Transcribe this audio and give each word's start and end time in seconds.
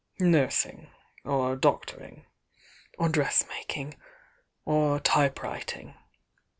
Nursing, 0.19 0.89
or 1.23 1.55
doctoring, 1.55 2.25
or 2.97 3.07
dressmaking, 3.07 4.01
or 4.65 4.99
type 4.99 5.43
writing. 5.43 5.93